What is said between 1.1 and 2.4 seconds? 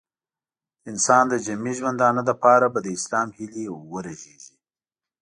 د جمعي ژوندانه